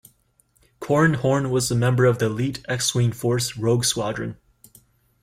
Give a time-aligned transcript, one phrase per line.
[0.79, 4.35] Corran Horn was a member of the elite X-wing force Rogue Squadron.